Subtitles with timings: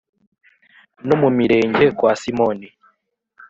[1.07, 2.67] No mu Mirenge kwa Simoni